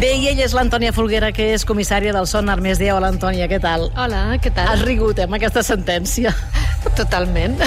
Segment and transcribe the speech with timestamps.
[0.00, 2.94] Bé, i ella és l'Antònia Folguera, que és comissària del Sonar Més Dia.
[2.96, 3.90] Hola, Antònia, què tal?
[4.00, 4.70] Hola, què tal?
[4.72, 6.32] Has rigut, eh, amb aquesta sentència.
[7.00, 7.58] Totalment.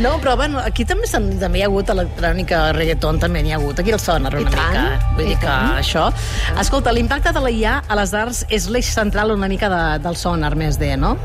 [0.00, 3.82] No, però bueno, aquí també, també hi ha hagut electrònica, reggaeton, també n'hi ha hagut.
[3.82, 5.12] Aquí el Sonar una I tant, mica.
[5.18, 5.74] Vull dir que tant.
[5.82, 6.06] això...
[6.62, 10.16] Escolta, l'impacte de la IA a les arts és l'eix central una mica de, del
[10.16, 11.18] Sonar Més Dia, no?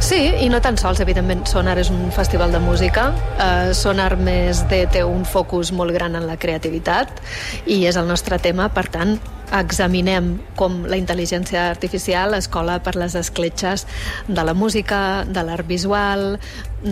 [0.00, 3.08] Sí, i no tan sols, evidentment, Sonar és un festival de música.
[3.36, 7.22] Uh, Sonar més D té un focus molt gran en la creativitat
[7.66, 9.16] i és el nostre tema, per tant,
[9.54, 13.86] examinem com la intel·ligència artificial es cola per les escletxes
[14.26, 16.38] de la música, de l'art visual,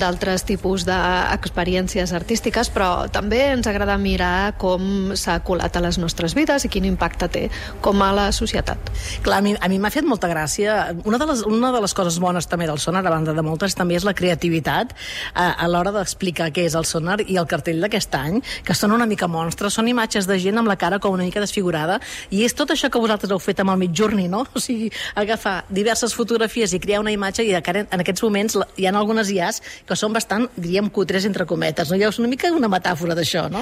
[0.01, 6.35] d'altres tipus d'experiències artístiques, però també ens agrada mirar com s'ha colat a les nostres
[6.37, 7.45] vides i quin impacte té
[7.85, 8.91] com a la societat.
[9.25, 10.95] Clar, a mi, m'ha fet molta gràcia.
[11.05, 13.77] Una de, les, una de les coses bones també del sonar, a banda de moltes,
[13.77, 14.95] també és la creativitat
[15.35, 18.95] a, a l'hora d'explicar què és el sonar i el cartell d'aquest any, que són
[18.97, 22.01] una mica monstres, són imatges de gent amb la cara com una mica desfigurada,
[22.31, 24.45] i és tot això que vosaltres heu fet amb el Midjourney, no?
[24.55, 28.95] O sigui, agafar diverses fotografies i crear una imatge i en aquests moments hi ha
[28.95, 31.99] algunes IAs que són bastant, diríem, cutres entre cometes, no?
[31.99, 33.61] Hi ha una mica una metàfora d'això, no?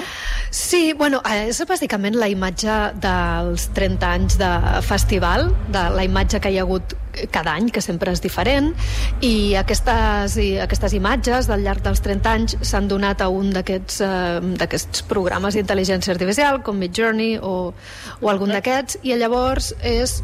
[0.51, 4.51] Sí, bueno, és bàsicament la imatge dels 30 anys de
[4.87, 6.95] festival, de la imatge que hi ha hagut
[7.31, 8.71] cada any, que sempre és diferent,
[9.21, 13.99] i aquestes, i aquestes imatges del llarg dels 30 anys s'han donat a un d'aquests
[14.01, 17.73] eh, d'aquests programes d'intel·ligència artificial, com Midjourney o,
[18.21, 20.21] o algun d'aquests, i llavors és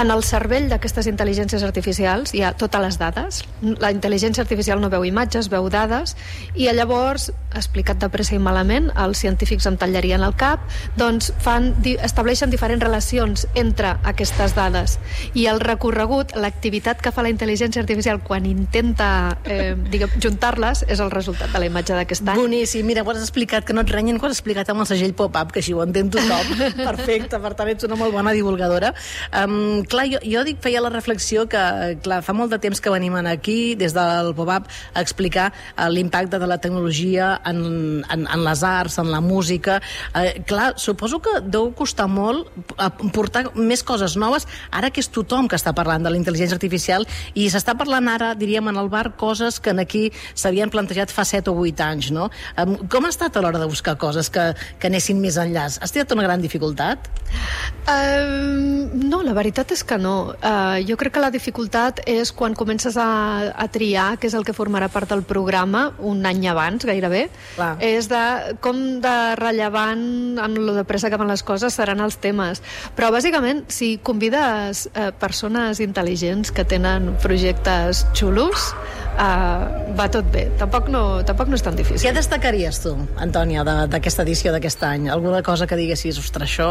[0.00, 3.42] en el cervell d'aquestes intel·ligències artificials hi ha totes les dades.
[3.82, 6.16] La intel·ligència artificial no veu imatges, veu dades,
[6.56, 10.64] i llavors, explicat de pressa i malament, els científics em tallarien el cap,
[10.96, 14.98] doncs fan, di, estableixen diferents relacions entre aquestes dades.
[15.38, 19.76] I el recorregut, l'activitat que fa la intel·ligència artificial quan intenta eh,
[20.22, 22.40] juntar-les, és el resultat de la imatge d'aquest any.
[22.40, 25.14] Boníssim, mira, ho has explicat, que no et renyen, ho has explicat amb el segell
[25.18, 26.56] pop-up, que així ho entén tothom.
[26.80, 28.94] Perfecte, per tant ets una molt bona divulgadora.
[29.36, 31.62] Um, clar, jo, jo dic, feia la reflexió que,
[32.04, 36.38] clar, fa molt de temps que venim aquí, des del pop-up, a explicar uh, l'impacte
[36.38, 39.80] de la tecnologia en, en, en les arts, en la música.
[40.14, 42.48] Uh, clar, suposo que deu costar molt
[42.78, 46.56] eh, portar més coses noves, ara que és tothom que està parlant de la intel·ligència
[46.56, 47.06] artificial
[47.38, 50.04] i s'està parlant ara, diríem, en el bar, coses que en aquí
[50.34, 52.28] s'havien plantejat fa 7 o 8 anys, no?
[52.56, 55.68] Um, com ha estat a l'hora de buscar coses que, que anessin més enllà?
[55.68, 57.08] Has tingut una gran dificultat?
[57.82, 60.34] Uh, no, la veritat és que no.
[60.38, 64.46] Uh, jo crec que la dificultat és quan comences a, a triar què és el
[64.46, 67.26] que formarà part del programa un any abans, gairebé.
[67.56, 67.74] Clar.
[67.82, 68.22] És de
[68.64, 72.62] com de rellevant en lo de pressa que van les coses seran els temes.
[72.96, 78.72] Però, bàsicament, si convides uh, persones intel·ligents que tenen projectes xulos,
[79.16, 80.46] uh, va tot bé.
[80.60, 82.02] Tampoc no, tampoc no és tan difícil.
[82.02, 85.08] Què destacaries tu, Antònia, d'aquesta edició d'aquest any?
[85.12, 86.70] Alguna cosa que diguessis, ostres, això...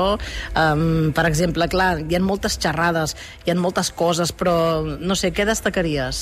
[0.57, 3.15] Um, per exemple, clar, hi ha moltes xerrades,
[3.45, 6.21] hi ha moltes coses, però no sé, què destacaries?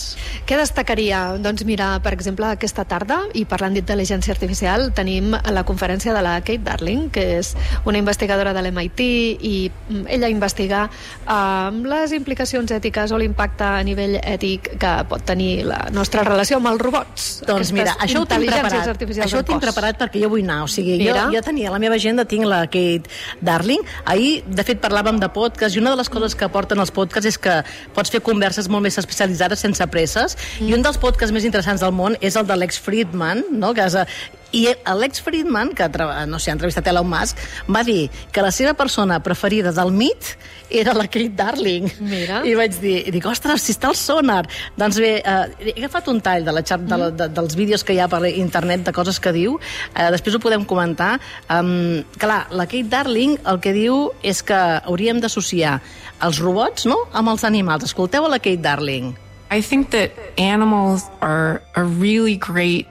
[0.49, 1.21] Què destacaria?
[1.41, 6.37] Doncs mira, per exemple, aquesta tarda, i parlant d'intel·ligència artificial, tenim la conferència de la
[6.41, 7.53] Kate Darling, que és
[7.89, 9.05] una investigadora de l'MIT,
[9.39, 10.85] i mm, ella investiga
[11.25, 16.57] um, les implicacions ètiques o l'impacte a nivell ètic que pot tenir la nostra relació
[16.57, 17.27] amb els robots.
[17.47, 19.03] Doncs mira, això ho tinc preparat.
[19.25, 20.63] Això ho tinc preparat perquè jo vull anar.
[20.65, 21.27] O sigui, jo, Mira.
[21.33, 23.09] jo tenia a la meva agenda, tinc la Kate
[23.41, 23.85] Darling.
[24.05, 27.29] Ahir, de fet, parlàvem de podcast i una de les coses que aporten els podcasts
[27.29, 27.59] és que
[27.95, 30.37] pots fer converses molt més especialitzades sense presses.
[30.59, 30.69] Mm.
[30.69, 33.73] I un dels podcasts més interessants del món és el de Lex Friedman, no?
[33.73, 34.05] que és, eh,
[34.51, 35.87] i Alex Friedman, que
[36.27, 37.37] no sé, ha entrevistat Elon Musk,
[37.69, 40.33] va dir que la seva persona preferida del MIT
[40.69, 41.89] era la Kate Darling.
[41.99, 42.41] Mira.
[42.45, 44.43] I vaig dir, i dic, ostres, si està el sonar.
[44.77, 47.83] Doncs bé, eh, he agafat un tall de la xat, de la, de, dels vídeos
[47.85, 49.57] que hi ha per internet de coses que diu,
[49.93, 51.15] eh, després ho podem comentar.
[51.49, 55.79] Um, clar, la Kate Darling el que diu és que hauríem d'associar
[56.25, 56.99] els robots no?
[57.13, 57.85] amb els animals.
[57.89, 59.15] Escolteu a la Kate Darling.
[59.51, 62.87] I think that animals are a really great.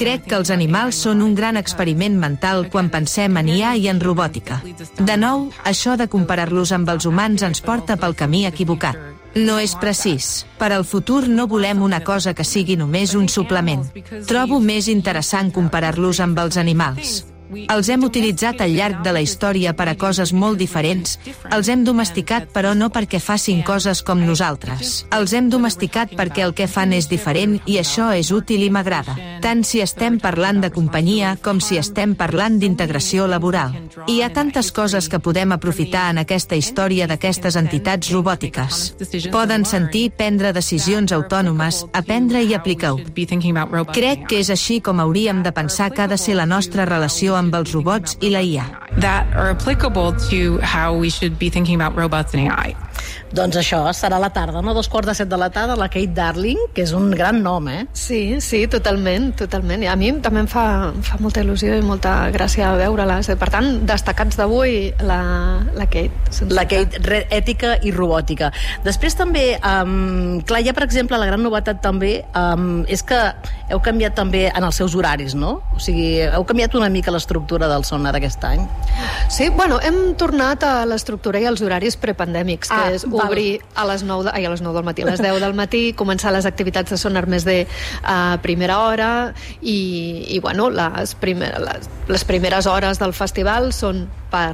[0.00, 4.00] Crec que els animals són un gran experiment mental quan pensem en IA i en
[4.00, 4.62] robòtica.
[4.98, 8.98] De nou, això de comparar-los amb els humans ens porta pel camí equivocat.
[9.38, 10.46] No és precís.
[10.58, 13.84] Per al futur no volem una cosa que sigui només un suplement.
[14.26, 17.20] Trobo més interessant comparar-los amb els animals.
[17.48, 21.16] Els hem utilitzat al llarg de la història per a coses molt diferents.
[21.54, 25.06] Els hem domesticat, però no perquè facin coses com nosaltres.
[25.16, 29.16] Els hem domesticat perquè el que fan és diferent i això és útil i m'agrada.
[29.40, 33.72] Tant si estem parlant de companyia com si estem parlant d'integració laboral.
[34.08, 38.82] Hi ha tantes coses que podem aprofitar en aquesta història d'aquestes entitats robòtiques.
[39.32, 43.00] Poden sentir, prendre decisions autònomes, aprendre i aplicar-ho.
[43.94, 47.37] Crec que és així com hauríem de pensar que ha de ser la nostra relació
[47.38, 48.66] amb els robots i la IA.
[48.98, 52.74] That are applicable to how we should be thinking about robots and AI.
[53.32, 54.72] Doncs això serà la tarda, no?
[54.74, 57.66] Dos quarts de set de la tarda, la Kate Darling, que és un gran nom,
[57.68, 57.86] eh?
[57.92, 59.82] Sí, sí, totalment, totalment.
[59.84, 60.64] I a mi també em fa,
[60.94, 63.18] em fa molta il·lusió i molta gràcia veure-la.
[63.38, 65.20] Per tant, destacats d'avui, la,
[65.76, 66.12] la Kate.
[66.30, 68.50] sense La Kate, re, ètica i robòtica.
[68.86, 73.18] Després també, um, clar, ja per exemple, la gran novetat també um, és que
[73.68, 75.58] heu canviat també en els seus horaris, no?
[75.76, 78.64] O sigui, heu canviat una mica l'estructura del sonar aquest any.
[79.28, 83.04] Sí, bueno, hem tornat a l'estructura i als horaris prepandèmics, que Ah, és.
[83.24, 85.54] Obrir a les 9 de, ai, a les 9 del matí, a les 10 del
[85.58, 87.60] matí, començar les activitats de Sonar Més de
[88.02, 89.10] a primera hora
[89.60, 89.78] i,
[90.34, 94.52] i bueno, les, primer, les, les primeres hores del festival són per,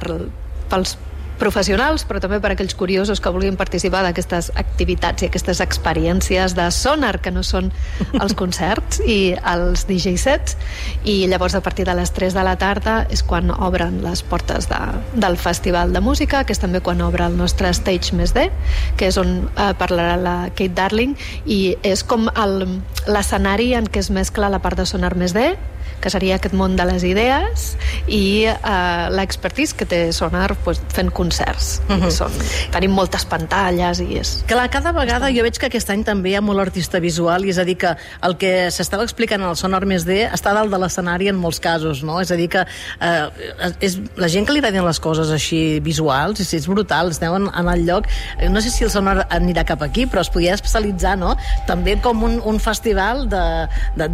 [0.71, 0.97] pels
[1.39, 6.67] professionals, però també per aquells curiosos que vulguin participar d'aquestes activitats i aquestes experiències de
[6.71, 7.71] sonar, que no són
[8.19, 10.57] els concerts i els DJ sets,
[11.03, 14.69] i llavors a partir de les 3 de la tarda és quan obren les portes
[14.71, 14.81] de,
[15.13, 18.49] del Festival de Música, que és també quan obre el nostre Stage Més D,
[18.97, 21.15] que és on eh, parlarà la Kate Darling,
[21.45, 22.29] i és com
[23.07, 25.53] l'escenari en què es mescla la part de sonar més D,
[26.01, 27.75] que seria aquest món de les idees
[28.07, 31.81] i eh, l'expertise que té Sonar pues, fent concerts.
[31.89, 32.11] Uh -huh.
[32.11, 32.31] Són,
[32.71, 34.43] tenim moltes pantalles i és...
[34.47, 37.49] Clar, cada vegada jo veig que aquest any també hi ha molt artista visual i
[37.49, 40.77] és a dir que el que s'estava explicant el Sonar Més D està dalt de
[40.77, 42.21] l'escenari en molts casos, no?
[42.21, 42.65] És a dir que
[43.01, 43.29] eh,
[43.79, 47.49] és, la gent que li agraden les coses així visuals, és, és brutal, esteu en,
[47.53, 48.07] en el lloc,
[48.39, 51.35] eh, no sé si el Sonar anirà cap aquí, però es podria especialitzar, no?
[51.67, 54.09] També com un, un festival de, de,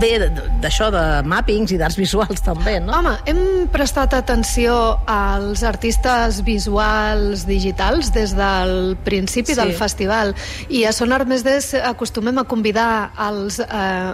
[0.00, 2.92] bé, de- d'això, de mappings i d'arts visuals també, no?
[2.98, 3.40] Home, hem
[3.72, 4.76] prestat atenció
[5.10, 9.58] als artistes visuals digitals des del principi Sí.
[9.60, 10.34] del festival
[10.68, 13.66] i a Sonar Més D acostumem a convidar els eh,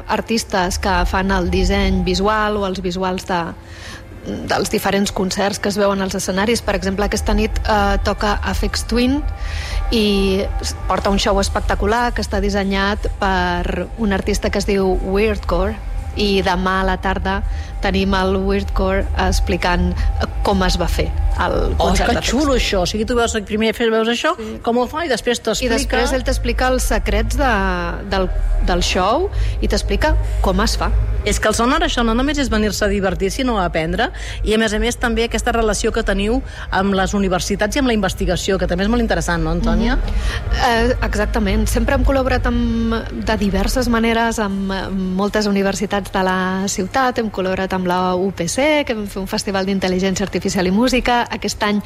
[0.09, 3.41] artistes que fan el disseny visual o els visuals de,
[4.51, 6.61] dels diferents concerts que es veuen als escenaris.
[6.63, 9.23] Per exemple, aquesta nit eh, toca Afex Twin
[9.91, 10.43] i
[10.89, 15.77] porta un show espectacular que està dissenyat per un artista que es diu Weirdcore
[16.17, 17.41] i demà a la tarda
[17.85, 19.93] tenim el Weirdcore explicant
[20.47, 21.11] com es va fer
[21.47, 22.83] el Oh, concert que d'Afex xulo això!
[22.83, 24.59] O sigui, tu veus, primer fes- veus això, sí.
[24.63, 25.77] com ho fa, i després i t'explica...
[25.77, 27.53] després ell t'explica els secrets de,
[28.11, 28.29] del,
[28.67, 30.91] del show i t'explica com es fa.
[31.25, 34.11] És que el sonar això no només és venir-se a divertir, sinó a aprendre,
[34.43, 36.41] i a més a més també aquesta relació que teniu
[36.71, 39.97] amb les universitats i amb la investigació, que també és molt interessant, no, Antònia?
[39.97, 40.91] Mm -hmm.
[40.91, 41.67] Eh, exactament.
[41.69, 47.19] Sempre hem col·laborat amb, de diverses maneres amb, amb moltes universitats de la ciutat.
[47.19, 51.27] Hem col·laborat amb la UPC, que vam fer un festival d'intel·ligència artificial i música.
[51.31, 51.81] Aquest any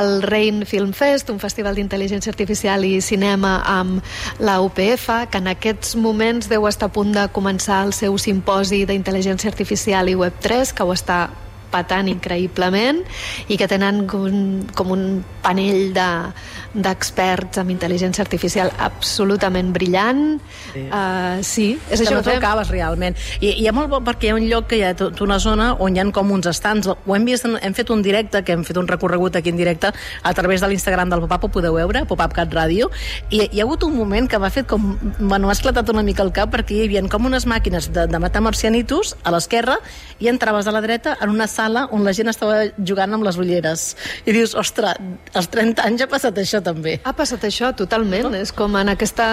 [0.00, 4.02] el Rain Film Fest, un festival d'intel·ligència artificial i cinema amb
[4.38, 8.84] la UPF, que en aquests moments deu estar a punt de començar el seu simposi
[8.88, 11.24] d'intel·ligència artificial i Web3, que ho està
[11.74, 13.02] patant increïblement
[13.50, 14.38] i que tenen un,
[14.78, 15.06] com un
[15.42, 16.32] panell de-
[16.74, 20.40] d'experts amb intel·ligència artificial absolutament brillant.
[20.72, 22.16] Sí, uh, sí és que això.
[22.18, 22.40] no fem-
[22.70, 23.16] realment.
[23.40, 25.20] I, I hi ha molt bo perquè hi ha un lloc que hi ha tot
[25.24, 26.88] una zona on hi ha com uns estants.
[26.90, 29.90] Ho hem vist, hem fet un directe, que hem fet un recorregut aquí en directe
[30.22, 32.90] a través de l'Instagram del Popap, ho podeu veure, PopapCat Ràdio,
[33.30, 34.96] i hi ha hagut un moment que m'ha fet com...
[35.20, 38.18] Bueno, m'ha esclatat una mica el cap perquè hi havia com unes màquines de, de
[38.18, 39.78] matar marcianitos a l'esquerra
[40.20, 43.38] i entraves a la dreta en una sala on la gent estava jugant amb les
[43.40, 43.96] ulleres.
[44.26, 44.98] I dius, ostres,
[45.34, 46.98] als 30 anys ha passat això també.
[47.04, 48.38] Ha passat això totalment, no?
[48.38, 49.26] és com en aquesta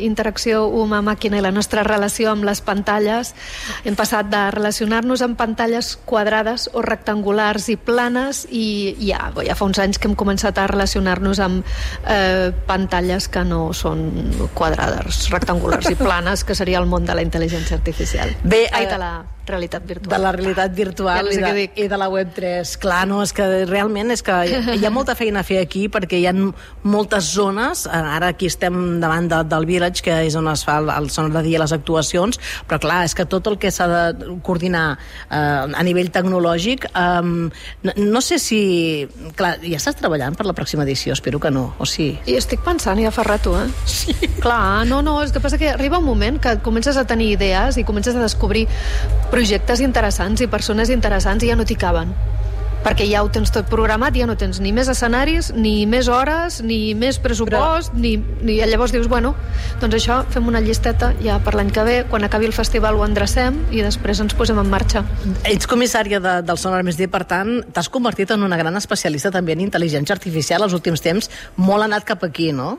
[0.00, 3.34] interacció humà-màquina i la nostra relació amb les pantalles
[3.84, 9.68] hem passat de relacionar-nos amb pantalles quadrades o rectangulars i planes i ja, ja fa
[9.68, 11.64] uns anys que hem començat a relacionar-nos amb
[12.06, 14.08] eh, pantalles que no són
[14.54, 18.32] quadrades, rectangulars i planes, que seria el món de la intel·ligència artificial.
[18.44, 19.12] Bé, Ai, eh, de la
[19.50, 20.12] realitat virtual.
[20.14, 21.76] de la realitat virtual Ja no sé dic.
[21.80, 22.74] i de la Web3.
[22.82, 24.36] Clar, no, és que realment és que
[24.76, 28.48] hi ha molta feina a fer aquí perquè hi ha moltes zones, eh, ara aquí
[28.50, 31.60] estem davant de, del Village, que és on es fa el, el son de dia
[31.60, 36.10] les actuacions, però clar, és que tot el que s'ha de coordinar eh, a nivell
[36.14, 38.60] tecnològic, eh, no, no sé si...
[39.36, 41.14] Clar, ja estàs treballant per la pròxima edició?
[41.16, 42.10] Espero que no, o sí?
[42.28, 43.68] I estic pensant ja fa rato, eh?
[43.90, 44.14] Sí.
[44.40, 47.76] Clar, no, no, és que passa que arriba un moment que comences a tenir idees
[47.80, 48.66] i comences a descobrir
[49.30, 52.14] projectes interessants i persones interessants i ja no t'hi caben
[52.84, 56.60] perquè ja ho tens tot programat, ja no tens ni més escenaris, ni més hores,
[56.64, 58.00] ni més pressupost, Però...
[58.00, 58.14] ni,
[58.46, 58.56] ni...
[58.70, 59.34] llavors dius, bueno,
[59.82, 63.04] doncs això, fem una llisteta ja per l'any que ve, quan acabi el festival ho
[63.06, 65.04] endrecem i després ens posem en marxa.
[65.48, 69.32] Ets comissària de, del Sonar Més D, per tant, t'has convertit en una gran especialista
[69.34, 71.30] també en intel·ligència artificial els últims temps.
[71.60, 72.78] Molt anat cap aquí, no?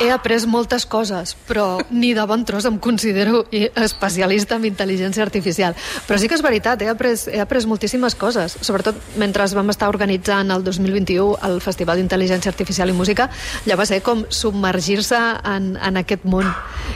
[0.00, 5.74] He après moltes coses, però ni de bon tros em considero especialista en intel·ligència artificial.
[6.06, 9.88] Però sí que és veritat, he après, he après moltíssimes coses, sobretot mentre vam estar
[9.90, 13.28] organitzant el 2021 el Festival d'Intel·ligència Artificial i Música,
[13.66, 16.46] ja va ser com submergir-se en, en aquest món.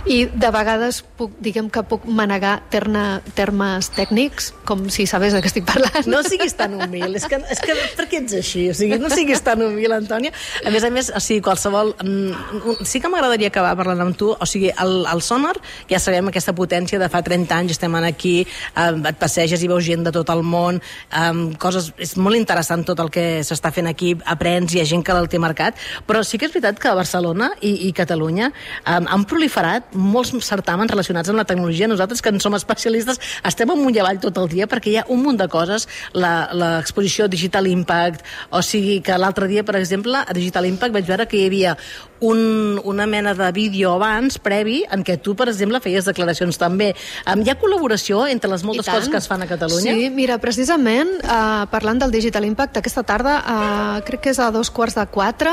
[0.07, 5.43] I de vegades puc, diguem que puc manegar terna, termes tècnics, com si sabés de
[5.43, 6.07] què estic parlant.
[6.13, 8.69] No siguis tan humil, és que, és que per què ets així?
[8.71, 10.35] O sigui, no siguis tan humil, Antònia.
[10.67, 11.95] A més a més, o sigui, qualsevol...
[12.05, 15.55] Mm, sí que m'agradaria acabar parlant amb tu, o sigui, el, el sonar,
[15.89, 19.85] ja sabem aquesta potència de fa 30 anys, estem aquí, eh, et passeges i veus
[19.87, 21.33] gent de tot el món, eh,
[21.63, 21.93] coses...
[22.03, 25.29] És molt interessant tot el que s'està fent aquí, aprens, hi ha gent que el
[25.33, 29.97] té marcat, però sí que és veritat que Barcelona i, i Catalunya eh, han proliferat
[29.97, 31.89] molts certàmens relacionats amb la tecnologia.
[31.89, 35.09] Nosaltres, que en som especialistes, estem amunt i avall tot el dia perquè hi ha
[35.09, 40.37] un munt de coses, l'exposició Digital Impact, o sigui que l'altre dia, per exemple, a
[40.37, 41.77] Digital Impact vaig veure que hi havia
[42.23, 46.93] un, una mena de vídeo abans, previ, en què tu, per exemple, feies declaracions també.
[47.27, 49.95] Um, hi ha col·laboració entre les moltes coses que es fan a Catalunya?
[49.97, 54.51] Sí, mira, precisament, uh, parlant del Digital Impact, aquesta tarda, uh, crec que és a
[54.55, 55.53] dos quarts de quatre,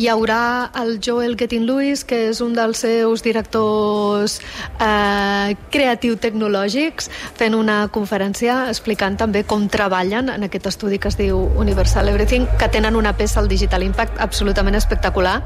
[0.00, 4.38] hi haurà el Joel Getting Lewis, que és un dels seus directors
[4.80, 11.38] uh, creatiu-tecnològics, fent una conferència explicant també com treballen en aquest estudi que es diu
[11.60, 15.40] Universal Everything, que tenen una peça al Digital Impact absolutament espectacular,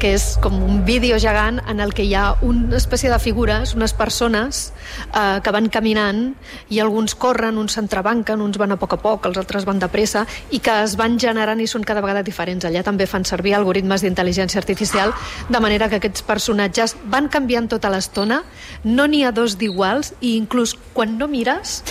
[0.00, 3.74] que és com un vídeo gegant en el que hi ha una espècie de figures,
[3.76, 4.72] unes persones
[5.14, 6.34] eh, que van caminant
[6.68, 9.86] i alguns corren, uns s'entrebanquen, uns van a poc a poc, els altres van de
[9.92, 12.66] pressa i que es van generant i són cada vegada diferents.
[12.66, 15.14] Allà també fan servir algoritmes d'intel·ligència artificial
[15.48, 18.42] de manera que aquests personatges van canviant tota l'estona,
[18.82, 21.84] no n'hi ha dos d'iguals i inclús quan no mires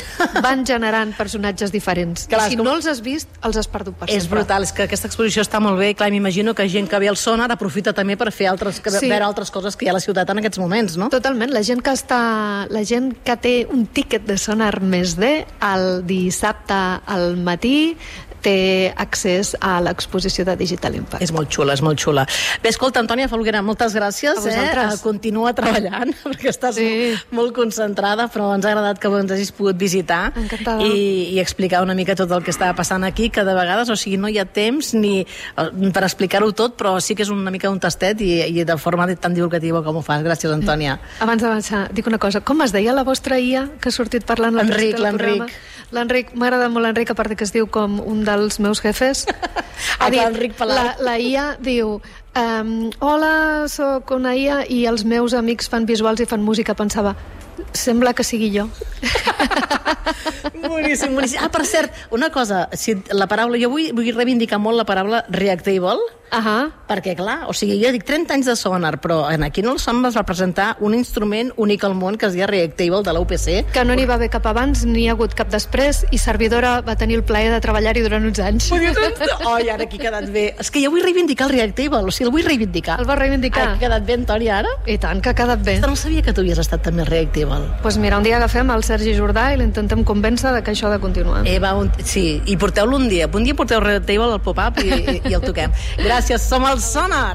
[0.43, 2.27] van generant personatges diferents.
[2.27, 2.67] Clar, I si com...
[2.67, 4.19] no els has vist, els has perdut per sempre.
[4.19, 7.07] És brutal, és que aquesta exposició està molt bé, clar, m'imagino que gent que ve
[7.07, 8.58] al sonar aprofita també també per fer altres,
[9.03, 9.09] sí.
[9.11, 11.09] veure altres coses que hi ha a la ciutat en aquests moments, no?
[11.13, 11.53] Totalment.
[11.55, 12.21] La gent que està...
[12.69, 15.31] La gent que té un tíquet de sonar més D
[15.65, 16.77] el dissabte
[17.09, 17.95] al matí
[18.43, 21.23] té accés a l'exposició de Digital Impact.
[21.23, 22.25] És molt xula, és molt xula.
[22.63, 24.39] Bé, escolta, Antònia Folguera, moltes gràcies.
[24.45, 24.87] A eh?
[25.03, 26.87] Continua treballant, perquè estàs sí.
[27.31, 30.85] molt, molt concentrada, però ens ha agradat que ens hagis pogut visitar Encantada.
[30.85, 33.97] i, i explicar una mica tot el que estava passant aquí, que de vegades, o
[33.99, 37.51] sigui, no hi ha temps ni eh, per explicar-ho tot, però sí que és una
[37.51, 40.23] mica un tastet i, i de forma tan divulgativa com ho fas.
[40.25, 40.99] Gràcies, Antònia.
[41.23, 42.43] Abans d'avançar, dic una cosa.
[42.45, 45.55] Com es deia la vostra IA que ha sortit parlant Enric, l'Enric.
[45.95, 49.25] L'Enric, m'agrada molt l'Enric, a part que es diu com un dels meus jefes.
[49.99, 51.97] ha dit, La, la IA diu
[52.37, 56.75] um, hola, sóc una IA i els meus amics fan visuals i fan música.
[56.77, 57.15] Pensava,
[57.73, 58.69] sembla que sigui jo.
[60.67, 61.39] boníssim, boníssim.
[61.41, 65.23] Ah, per cert, una cosa, si la paraula, jo vull, vull reivindicar molt la paraula
[65.29, 65.99] reactable,
[66.31, 66.71] Uh -huh.
[66.87, 69.79] Perquè, clar, o sigui, jo dic 30 anys de sonar, però en aquí no el
[69.79, 73.65] son va presentar un instrument únic al món que es deia Reactable de l'UPC.
[73.73, 76.81] Que no n'hi va haver cap abans, ni hi ha hagut cap després, i Servidora
[76.81, 78.71] va tenir el plaer de treballar-hi durant uns anys.
[78.71, 80.55] Oh, i ara aquí ha quedat bé.
[80.59, 82.99] És que jo vull reivindicar el Reactable, o sigui, el vull reivindicar.
[82.99, 83.67] El va reivindicar?
[83.69, 84.69] Ha quedat bé, Antònia, ara?
[84.85, 85.79] I tant, que ha quedat bé.
[85.79, 87.48] no sabia que tu havies estat també Reactable.
[87.49, 90.89] Doncs pues mira, un dia agafem el Sergi Jordà i l'intentem convèncer de que això
[90.89, 91.43] ha de continuar.
[91.49, 91.91] Eh, va, un...
[92.03, 93.29] Sí, i porteu-lo un dia.
[93.33, 95.73] Un dia porteu Reactable al pop-up i, i, i el toquem.
[96.03, 97.25] Gràcies, som els Sonar.